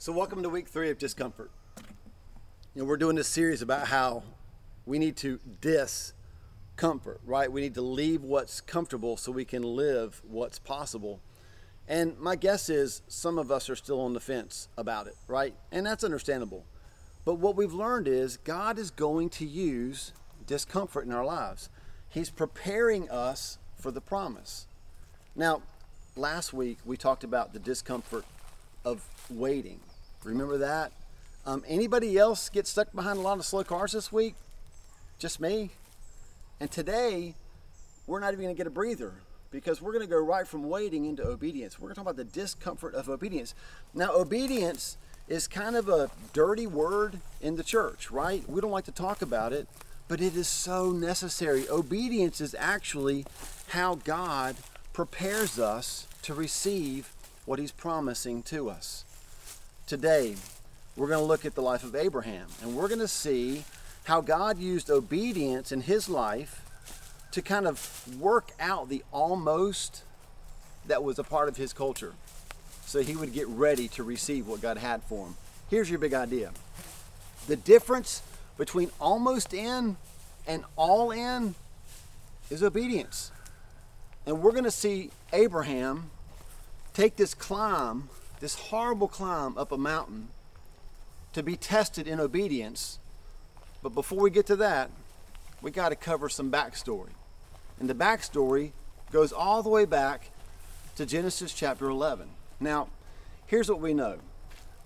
[0.00, 1.50] So, welcome to week three of Discomfort.
[2.72, 4.22] You know, we're doing this series about how
[4.86, 7.50] we need to discomfort, right?
[7.50, 11.18] We need to leave what's comfortable so we can live what's possible.
[11.88, 15.52] And my guess is some of us are still on the fence about it, right?
[15.72, 16.64] And that's understandable.
[17.24, 20.12] But what we've learned is God is going to use
[20.46, 21.70] discomfort in our lives.
[22.08, 24.68] He's preparing us for the promise.
[25.34, 25.62] Now,
[26.14, 28.24] last week we talked about the discomfort
[28.84, 29.80] of waiting.
[30.28, 30.92] Remember that?
[31.46, 34.34] Um, anybody else get stuck behind a lot of slow cars this week?
[35.18, 35.70] Just me.
[36.60, 37.34] And today,
[38.06, 39.14] we're not even going to get a breather
[39.50, 41.78] because we're going to go right from waiting into obedience.
[41.78, 43.54] We're going to talk about the discomfort of obedience.
[43.94, 48.46] Now, obedience is kind of a dirty word in the church, right?
[48.46, 49.66] We don't like to talk about it,
[50.08, 51.66] but it is so necessary.
[51.70, 53.24] Obedience is actually
[53.68, 54.56] how God
[54.92, 57.14] prepares us to receive
[57.46, 59.06] what He's promising to us.
[59.88, 60.36] Today,
[60.96, 63.64] we're going to look at the life of Abraham, and we're going to see
[64.04, 66.60] how God used obedience in his life
[67.30, 70.02] to kind of work out the almost
[70.86, 72.12] that was a part of his culture
[72.84, 75.36] so he would get ready to receive what God had for him.
[75.70, 76.50] Here's your big idea
[77.46, 78.22] the difference
[78.58, 79.96] between almost in
[80.46, 81.54] and all in
[82.50, 83.30] is obedience.
[84.26, 86.10] And we're going to see Abraham
[86.92, 90.28] take this climb, this horrible climb up a mountain
[91.32, 92.98] to be tested in obedience.
[93.82, 94.90] But before we get to that,
[95.62, 97.10] we got to cover some backstory.
[97.80, 98.72] And the backstory
[99.12, 100.30] goes all the way back
[100.96, 102.28] to Genesis chapter 11.
[102.60, 102.88] Now,
[103.46, 104.18] here's what we know.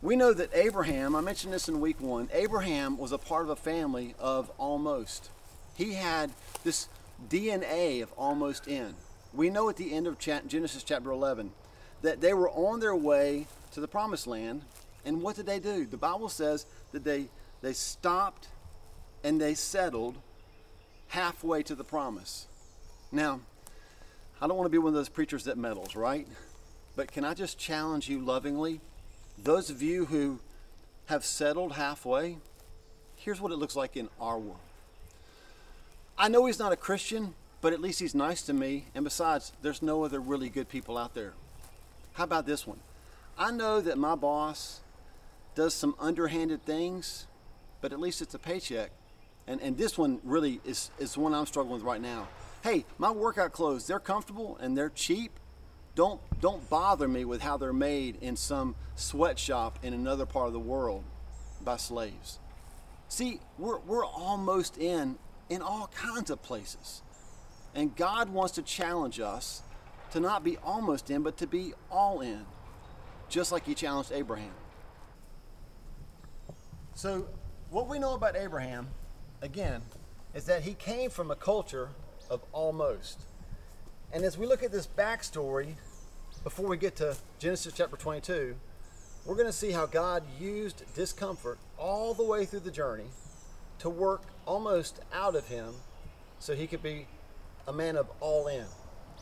[0.02, 3.50] We know that Abraham, I mentioned this in week one, Abraham was a part of
[3.50, 5.30] a family of almost.
[5.76, 6.32] He had
[6.64, 6.88] this
[7.28, 8.94] DNA of almost in.
[9.32, 11.52] We know at the end of Genesis chapter 11
[12.02, 14.62] that they were on their way to the promised land.
[15.04, 15.86] And what did they do?
[15.86, 17.28] The Bible says that they,
[17.60, 18.48] they stopped
[19.24, 20.16] and they settled
[21.08, 22.46] halfway to the promise.
[23.10, 23.40] Now,
[24.40, 26.26] I don't want to be one of those preachers that meddles, right?
[26.96, 28.80] But can I just challenge you lovingly?
[29.38, 30.40] Those of you who
[31.06, 32.38] have settled halfway,
[33.16, 34.58] here's what it looks like in our world.
[36.18, 38.86] I know he's not a Christian, but at least he's nice to me.
[38.94, 41.32] And besides, there's no other really good people out there.
[42.14, 42.78] How about this one?
[43.38, 44.80] I know that my boss
[45.54, 47.26] does some underhanded things,
[47.80, 48.90] but at least it's a paycheck.
[49.46, 52.28] And, and this one really is, is one I'm struggling with right now.
[52.62, 55.32] Hey, my workout clothes, they're comfortable and they're cheap.
[55.94, 60.52] Don't, don't bother me with how they're made in some sweatshop in another part of
[60.52, 61.04] the world
[61.62, 62.38] by slaves.
[63.08, 65.18] See, we're, we're almost in
[65.52, 67.02] in all kinds of places.
[67.74, 69.62] And God wants to challenge us
[70.12, 72.46] to not be almost in, but to be all in,
[73.28, 74.52] just like He challenged Abraham.
[76.94, 77.26] So,
[77.70, 78.88] what we know about Abraham,
[79.40, 79.82] again,
[80.34, 81.88] is that he came from a culture
[82.30, 83.22] of almost.
[84.12, 85.74] And as we look at this backstory,
[86.44, 88.54] before we get to Genesis chapter 22,
[89.24, 93.06] we're going to see how God used discomfort all the way through the journey
[93.78, 95.74] to work almost out of him
[96.38, 97.06] so he could be
[97.66, 98.66] a man of all in.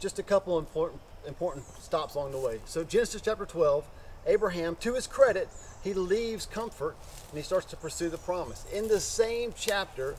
[0.00, 2.60] Just a couple important important stops along the way.
[2.64, 3.84] So Genesis chapter 12,
[4.26, 5.48] Abraham, to his credit,
[5.84, 6.96] he leaves comfort
[7.28, 8.64] and he starts to pursue the promise.
[8.72, 10.16] In the same chapter,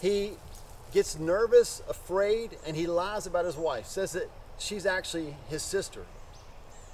[0.00, 0.32] he
[0.92, 6.04] gets nervous, afraid, and he lies about his wife, says that she's actually his sister.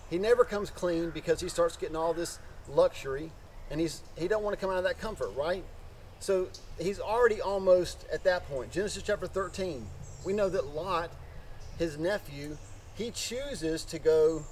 [0.09, 2.39] He never comes clean because he starts getting all this
[2.69, 3.31] luxury
[3.71, 5.65] and he's he don't want to come out of that comfort, right?
[6.21, 6.49] So
[6.79, 8.71] he's already almost at that point.
[8.71, 9.87] Genesis chapter 13.
[10.25, 11.11] We know that Lot,
[11.79, 12.57] his nephew,
[12.95, 14.45] he chooses to go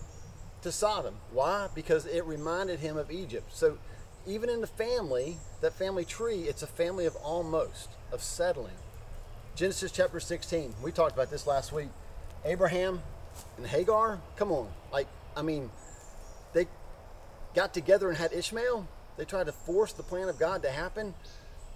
[0.62, 1.14] to Sodom.
[1.32, 1.68] Why?
[1.74, 3.54] Because it reminded him of Egypt.
[3.54, 3.78] So
[4.26, 8.76] even in the family, that family tree, it's a family of almost, of settling.
[9.54, 10.74] Genesis chapter 16.
[10.82, 11.88] We talked about this last week.
[12.44, 13.02] Abraham
[13.56, 14.68] and Hagar, come on.
[14.92, 15.06] Like,
[15.36, 15.70] I mean,
[16.52, 16.66] they
[17.54, 18.86] got together and had Ishmael.
[19.16, 21.14] They tried to force the plan of God to happen.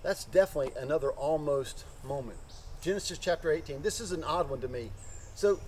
[0.03, 2.39] That's definitely another almost moment.
[2.81, 3.83] Genesis chapter 18.
[3.83, 4.91] This is an odd one to me.
[5.37, 5.61] So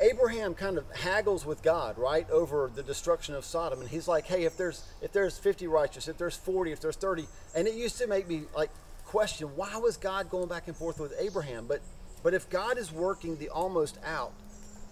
[0.00, 4.24] Abraham kind of haggles with God, right, over the destruction of Sodom, and he's like,
[4.24, 7.74] "Hey, if there's if there's 50 righteous, if there's 40, if there's 30," and it
[7.74, 8.70] used to make me like
[9.04, 11.66] question why was God going back and forth with Abraham?
[11.66, 11.82] But
[12.22, 14.32] but if God is working the almost out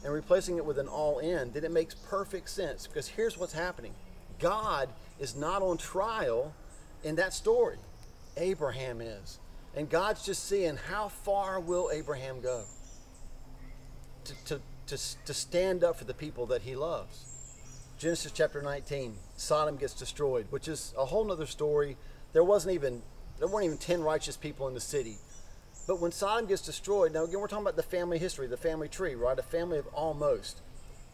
[0.04, 3.54] and replacing it with an all in, then it makes perfect sense because here's what's
[3.54, 3.94] happening:
[4.38, 6.52] God is not on trial
[7.02, 7.78] in that story.
[8.36, 9.38] Abraham is,
[9.74, 12.64] and God's just seeing how far will Abraham go.
[14.28, 17.24] To, to, to, stand up for the people that he loves.
[17.98, 21.96] Genesis chapter 19, Sodom gets destroyed, which is a whole nother story.
[22.32, 23.02] There wasn't even
[23.38, 25.16] there weren't even 10 righteous people in the city.
[25.86, 28.88] But when Sodom gets destroyed, now again we're talking about the family history, the family
[28.88, 29.38] tree, right?
[29.38, 30.60] A family of almost.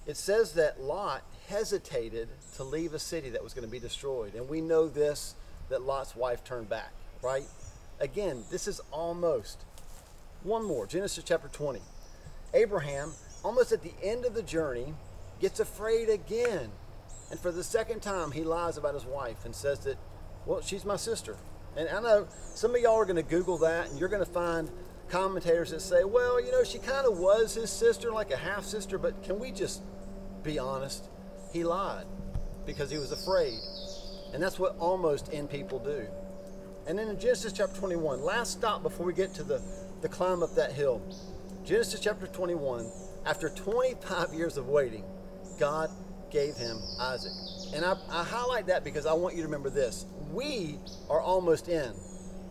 [0.07, 4.35] It says that Lot hesitated to leave a city that was going to be destroyed.
[4.35, 5.35] And we know this
[5.69, 7.47] that Lot's wife turned back, right?
[8.01, 9.65] Again, this is almost.
[10.43, 11.81] One more, Genesis chapter 20.
[12.55, 13.13] Abraham,
[13.43, 14.95] almost at the end of the journey,
[15.41, 16.71] gets afraid again.
[17.31, 19.99] And for the second time, he lies about his wife and says that,
[20.47, 21.37] well, she's my sister.
[21.77, 24.31] And I know some of y'all are going to Google that and you're going to
[24.31, 24.71] find
[25.09, 28.65] commentators that say, well, you know, she kind of was his sister, like a half
[28.65, 29.83] sister, but can we just
[30.43, 31.09] be honest?
[31.53, 32.07] He lied
[32.67, 33.59] because he was afraid.
[34.33, 36.07] And that's what almost end people do.
[36.87, 39.61] And then in Genesis chapter 21, last stop before we get to the,
[40.03, 41.01] the climb up that hill,
[41.65, 42.91] Genesis chapter 21,
[43.25, 45.03] after 25 years of waiting,
[45.59, 45.89] God
[46.31, 47.33] gave him Isaac.
[47.75, 50.05] And I, I highlight that because I want you to remember this.
[50.31, 50.79] We
[51.09, 51.95] are almost in,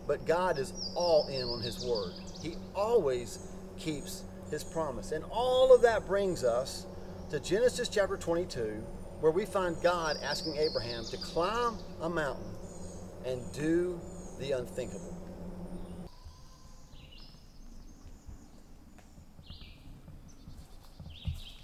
[0.08, 2.14] but God is all in on his word.
[2.42, 3.38] He always
[3.78, 5.12] keeps his promise.
[5.12, 6.84] And all of that brings us
[7.30, 8.84] to Genesis chapter 22,
[9.20, 12.50] where we find God asking Abraham to climb a mountain
[13.24, 14.00] and do
[14.40, 15.14] the unthinkable.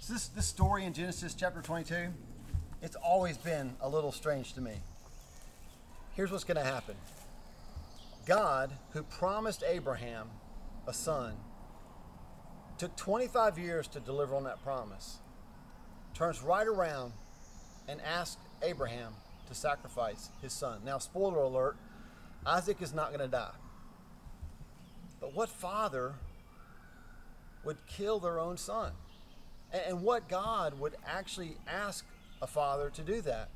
[0.11, 2.09] this, this story in Genesis chapter 22,
[2.81, 4.73] it's always been a little strange to me.
[6.15, 6.95] Here's what's going to happen.
[8.25, 10.27] God, who promised Abraham
[10.85, 11.35] a son,
[12.77, 15.19] took 25 years to deliver on that promise,
[16.13, 17.13] turns right around
[17.87, 19.13] and asks Abraham
[19.47, 20.81] to sacrifice his son.
[20.83, 21.77] Now, spoiler alert,
[22.45, 23.55] Isaac is not going to die.
[25.21, 26.15] But what father
[27.63, 28.91] would kill their own son?
[29.73, 32.05] And what God would actually ask
[32.41, 33.49] a father to do that?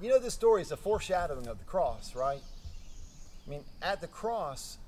[0.00, 2.40] You know, this story is a foreshadowing of the cross, right?
[3.46, 4.78] I mean, at the cross,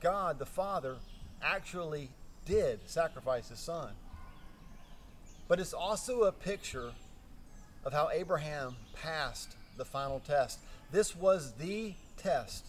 [0.00, 0.96] God the Father
[1.42, 2.10] actually
[2.44, 3.92] did sacrifice his son.
[5.48, 6.90] But it's also a picture
[7.84, 10.58] of how Abraham passed the final test.
[10.90, 12.66] This was the test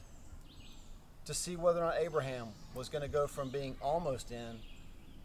[1.26, 4.60] to see whether or not Abraham was going to go from being almost in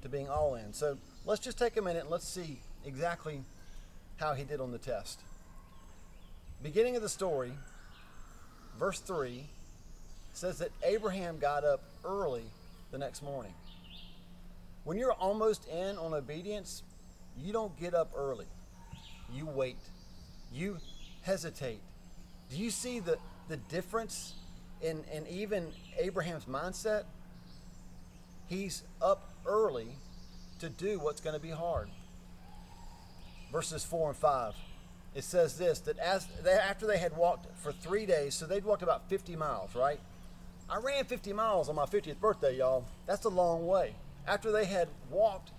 [0.03, 0.73] to being all in.
[0.73, 3.43] So let's just take a minute and let's see exactly
[4.17, 5.21] how he did on the test.
[6.63, 7.53] Beginning of the story,
[8.79, 9.45] verse 3
[10.33, 12.45] says that Abraham got up early
[12.91, 13.55] the next morning.
[14.85, 16.83] When you're almost in on obedience,
[17.39, 18.47] you don't get up early.
[19.33, 19.79] You wait.
[20.53, 20.79] You
[21.23, 21.81] hesitate.
[22.51, 23.19] Do you see the,
[23.49, 24.35] the difference
[24.81, 25.69] in, in even
[25.99, 27.05] Abraham's mindset?
[28.49, 29.89] He's up early
[30.61, 31.89] to do what's going to be hard.
[33.51, 34.55] Verses 4 and 5.
[35.15, 38.65] It says this that as they, after they had walked for three days, so they'd
[38.65, 40.01] walked about 50 miles, right?
[40.71, 42.85] I ran 50 miles on my 50th birthday, y'all.
[43.07, 43.95] That's a long way.
[44.27, 45.51] After they had walked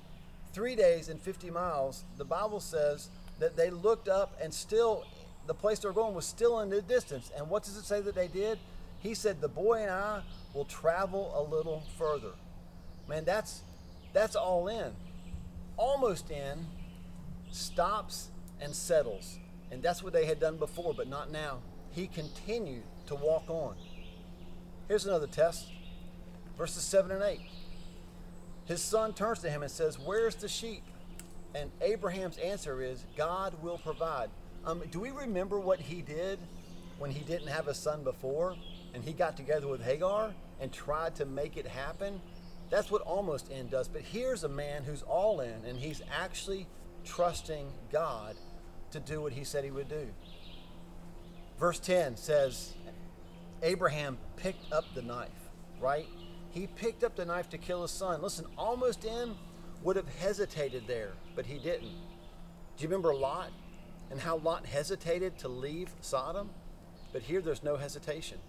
[0.53, 3.09] three days and 50 miles, the Bible says
[3.39, 5.05] that they looked up and still,
[5.45, 7.31] the place they were going was still in the distance.
[7.37, 8.57] And what does it say that they did?
[9.01, 10.21] He said, The boy and I
[10.53, 12.31] will travel a little further.
[13.13, 13.61] Man, that's
[14.11, 14.91] that's all in.
[15.77, 16.65] Almost in,
[17.51, 18.29] stops
[18.59, 19.37] and settles.
[19.71, 21.59] And that's what they had done before, but not now.
[21.91, 23.75] He continued to walk on.
[24.87, 25.67] Here's another test.
[26.57, 27.39] Verses 7 and 8.
[28.65, 30.81] His son turns to him and says, Where's the sheep?
[31.53, 34.31] And Abraham's answer is, God will provide.
[34.65, 36.39] Um, do we remember what he did
[36.97, 38.55] when he didn't have a son before
[38.95, 42.19] and he got together with Hagar and tried to make it happen?
[42.73, 43.87] That's what almost in does.
[43.87, 46.65] But here's a man who's all in and he's actually
[47.05, 48.35] trusting God
[48.89, 50.07] to do what he said he would do.
[51.59, 52.73] Verse 10 says,
[53.61, 55.29] Abraham picked up the knife,
[55.79, 56.07] right?
[56.49, 58.23] He picked up the knife to kill his son.
[58.23, 59.35] Listen, almost in
[59.83, 61.91] would have hesitated there, but he didn't.
[62.77, 63.51] Do you remember Lot
[64.09, 66.49] and how Lot hesitated to leave Sodom?
[67.11, 68.39] But here there's no hesitation.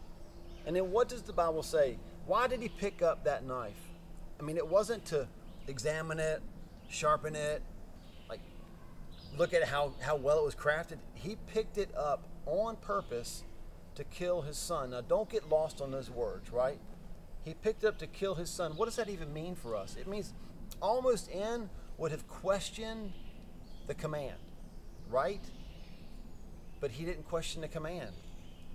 [0.65, 1.99] And then what does the Bible say?
[2.25, 3.84] Why did he pick up that knife?
[4.39, 5.29] I mean, it wasn't to
[5.69, 6.43] examine it,
[6.89, 7.63] sharpen it,
[8.29, 8.41] like
[9.37, 10.99] look at how, how well it was crafted.
[11.15, 13.45] He picked it up on purpose
[13.95, 14.91] to kill his son.
[14.91, 16.79] Now, don't get lost on those words, right?
[17.45, 18.73] He picked up to kill his son.
[18.77, 19.97] What does that even mean for us?
[19.97, 20.33] It means
[20.81, 23.13] almost in would have questioned
[23.87, 24.37] the command,
[25.11, 25.45] right?
[26.81, 28.11] But he didn't question the command.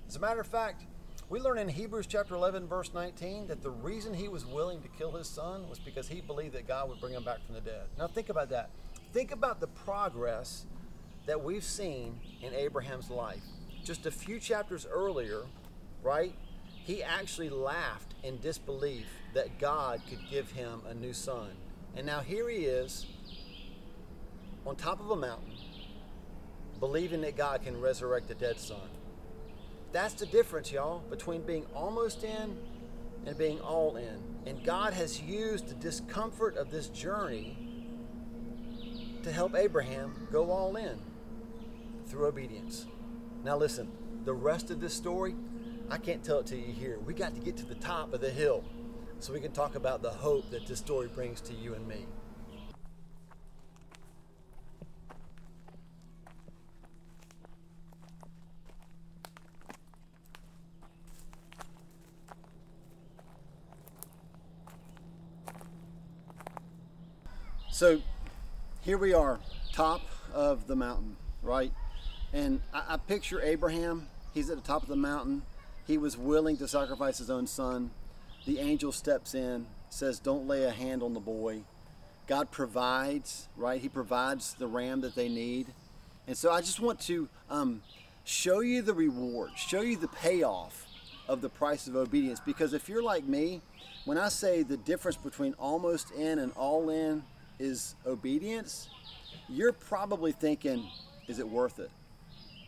[0.07, 0.83] As a matter of fact,
[1.29, 4.87] we learn in Hebrews chapter 11, verse 19, that the reason he was willing to
[4.87, 7.61] kill his son was because he believed that God would bring him back from the
[7.61, 7.83] dead.
[7.99, 8.71] Now, think about that.
[9.13, 10.65] Think about the progress
[11.27, 13.43] that we've seen in Abraham's life.
[13.83, 15.41] Just a few chapters earlier,
[16.01, 16.33] right?
[16.83, 19.05] He actually laughed in disbelief
[19.35, 21.51] that God could give him a new son.
[21.95, 23.05] And now here he is
[24.65, 25.53] on top of a mountain,
[26.79, 28.89] believing that God can resurrect a dead son.
[29.91, 32.57] That's the difference, y'all, between being almost in
[33.25, 34.21] and being all in.
[34.45, 37.57] And God has used the discomfort of this journey
[39.23, 40.99] to help Abraham go all in
[42.07, 42.85] through obedience.
[43.43, 43.91] Now, listen,
[44.25, 45.35] the rest of this story,
[45.89, 46.99] I can't tell it to you here.
[46.99, 48.63] We got to get to the top of the hill
[49.19, 52.05] so we can talk about the hope that this story brings to you and me.
[67.79, 68.01] So
[68.81, 69.39] here we are,
[69.71, 70.01] top
[70.33, 71.71] of the mountain, right?
[72.33, 75.43] And I, I, picture Abraham, he's at the top of the mountain.
[75.87, 77.91] He was willing to sacrifice his own son.
[78.45, 81.61] The angel steps in, says, Don't lay a hand on the boy.
[82.27, 83.79] God provides, right?
[83.79, 85.67] He provides the ram that they need.
[86.27, 87.81] And so I just want to um,
[88.25, 90.85] show you the reward, show you the payoff
[91.29, 92.41] of the price of obedience.
[92.45, 93.61] Because if you're like me,
[94.03, 97.23] when I say the difference between almost in and all in,
[97.59, 98.89] is obedience,
[99.47, 100.89] you're probably thinking,
[101.27, 101.91] is it worth it?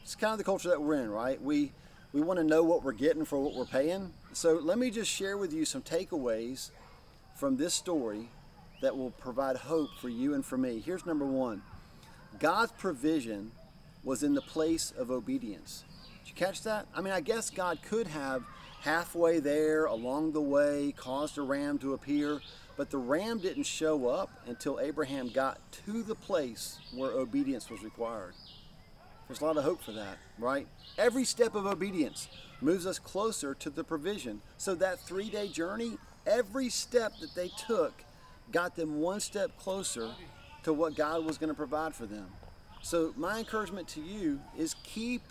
[0.03, 1.41] It's kind of the culture that we're in, right?
[1.41, 1.71] We
[2.13, 4.11] we want to know what we're getting for what we're paying.
[4.33, 6.71] So let me just share with you some takeaways
[7.35, 8.29] from this story
[8.81, 10.81] that will provide hope for you and for me.
[10.85, 11.61] Here's number one
[12.39, 13.51] God's provision
[14.03, 15.85] was in the place of obedience.
[16.23, 16.87] Did you catch that?
[16.95, 18.43] I mean, I guess God could have
[18.81, 22.41] halfway there, along the way, caused a ram to appear,
[22.81, 27.83] but the ram didn't show up until Abraham got to the place where obedience was
[27.83, 28.33] required.
[29.27, 30.67] There's a lot of hope for that, right?
[30.97, 32.27] Every step of obedience
[32.59, 34.41] moves us closer to the provision.
[34.57, 37.93] So that three day journey, every step that they took
[38.51, 40.09] got them one step closer
[40.63, 42.31] to what God was going to provide for them.
[42.81, 45.21] So my encouragement to you is keep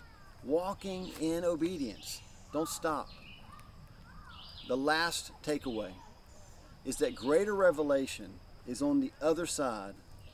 [0.45, 2.21] walking in obedience.
[2.53, 3.09] Don't stop.
[4.69, 5.91] The last takeaway
[6.85, 8.29] is that greater revelation
[8.67, 9.93] is on the other side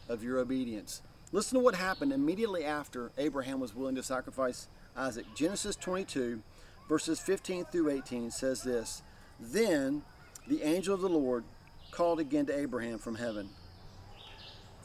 [0.09, 1.01] of your obedience.
[1.31, 5.25] Listen to what happened immediately after Abraham was willing to sacrifice Isaac.
[5.35, 6.41] Genesis 22,
[6.87, 9.01] verses 15 through 18 says this
[9.39, 10.03] Then
[10.47, 11.43] the angel of the Lord
[11.91, 13.49] called again to Abraham from heaven.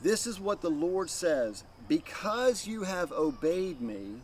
[0.02, 4.16] This is what the Lord says Because you have obeyed me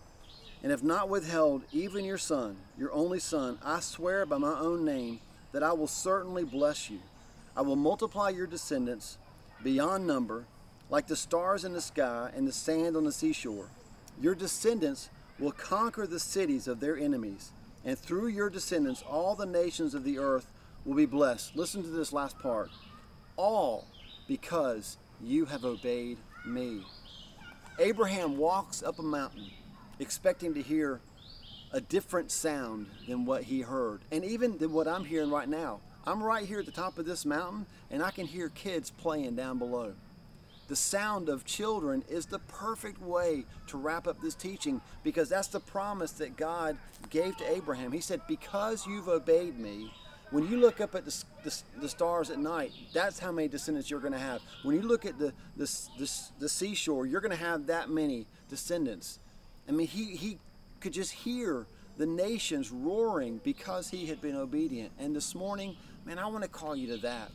[0.62, 4.84] and have not withheld even your son, your only son, I swear by my own
[4.84, 5.20] name
[5.52, 6.98] that I will certainly bless you.
[7.58, 9.18] I will multiply your descendants
[9.64, 10.44] beyond number,
[10.90, 13.68] like the stars in the sky and the sand on the seashore.
[14.22, 15.10] Your descendants
[15.40, 17.50] will conquer the cities of their enemies,
[17.84, 20.46] and through your descendants, all the nations of the earth
[20.84, 21.56] will be blessed.
[21.56, 22.70] Listen to this last part.
[23.36, 23.88] All
[24.28, 26.84] because you have obeyed me.
[27.80, 29.50] Abraham walks up a mountain
[29.98, 31.00] expecting to hear
[31.72, 35.80] a different sound than what he heard, and even than what I'm hearing right now.
[36.08, 39.36] I'm right here at the top of this mountain and I can hear kids playing
[39.36, 39.92] down below.
[40.66, 45.48] The sound of children is the perfect way to wrap up this teaching because that's
[45.48, 46.78] the promise that God
[47.10, 47.92] gave to Abraham.
[47.92, 49.92] He said, Because you've obeyed me,
[50.30, 53.90] when you look up at the, the, the stars at night, that's how many descendants
[53.90, 54.40] you're going to have.
[54.62, 55.64] When you look at the, the,
[55.98, 59.18] the, the seashore, you're going to have that many descendants.
[59.68, 60.38] I mean, he, he
[60.80, 61.66] could just hear
[61.98, 64.92] the nations roaring because he had been obedient.
[64.98, 65.76] And this morning,
[66.08, 67.30] man, I want to call you to that.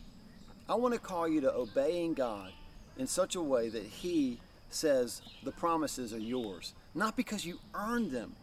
[0.68, 2.51] I want to call you to obeying God
[2.98, 4.39] in such a way that He
[4.72, 6.74] says the promises are yours.
[6.96, 8.36] Not because you earned them,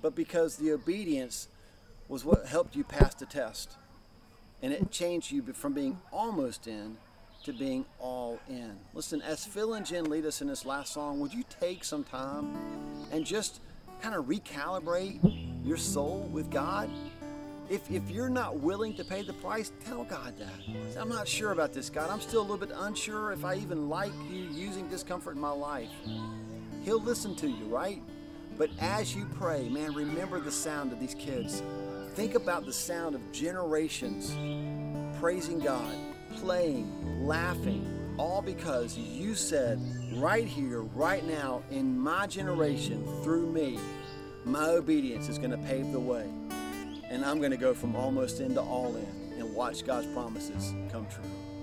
[0.00, 1.48] but because the obedience
[2.08, 3.72] was what helped you pass the test.
[4.62, 6.96] And it changed you from being almost in
[7.42, 8.76] to being all in.
[8.94, 12.04] Listen, as Phil and Jen lead us in this last song, would you take some
[12.04, 12.56] time
[13.10, 13.60] and just
[14.00, 15.18] kind of recalibrate
[15.66, 16.88] your soul with God?
[17.70, 20.98] If, if you're not willing to pay the price, tell God that.
[20.98, 22.10] I'm not sure about this, God.
[22.10, 25.50] I'm still a little bit unsure if I even like you using discomfort in my
[25.50, 25.88] life.
[26.84, 28.02] He'll listen to you, right?
[28.58, 31.62] But as you pray, man, remember the sound of these kids.
[32.14, 34.36] Think about the sound of generations
[35.18, 35.96] praising God,
[36.36, 39.80] playing, laughing, all because you said,
[40.16, 43.78] right here, right now, in my generation, through me,
[44.44, 46.28] my obedience is going to pave the way
[47.10, 49.06] and I'm going to go from almost into all in
[49.38, 51.53] and watch God's promises come true.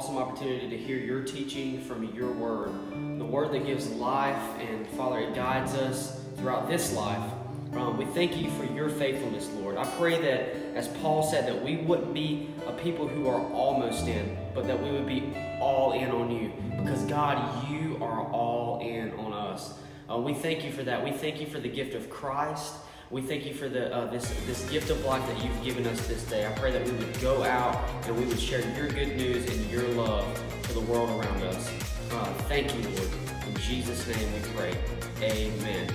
[0.00, 2.72] Awesome opportunity to hear your teaching from your word,
[3.18, 7.30] the word that gives life, and Father, it guides us throughout this life.
[7.74, 9.76] Um, we thank you for your faithfulness, Lord.
[9.76, 14.06] I pray that, as Paul said, that we wouldn't be a people who are almost
[14.06, 16.50] in, but that we would be all in on you.
[16.78, 19.74] Because, God, you are all in on us.
[20.10, 21.04] Uh, we thank you for that.
[21.04, 22.72] We thank you for the gift of Christ.
[23.10, 26.06] We thank you for the, uh, this, this gift of life that you've given us
[26.06, 26.46] this day.
[26.46, 29.68] I pray that we would go out and we would share your good news and
[29.68, 30.24] your love
[30.62, 31.68] to the world around us.
[32.12, 33.08] Uh, thank you, Lord.
[33.48, 34.76] In Jesus' name we pray.
[35.22, 35.92] Amen.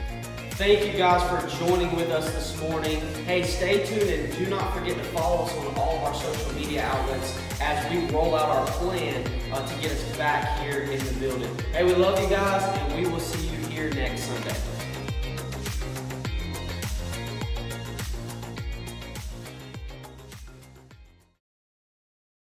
[0.52, 3.00] Thank you guys for joining with us this morning.
[3.24, 6.54] Hey, stay tuned and do not forget to follow us on all of our social
[6.54, 11.00] media outlets as we roll out our plan uh, to get us back here in
[11.06, 11.58] the building.
[11.72, 14.75] Hey, we love you guys, and we will see you here next Sunday.